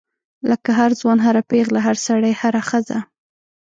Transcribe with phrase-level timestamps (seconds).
[0.49, 2.97] لکه هر ځوان هر پیغله هر سړی هره ښځه.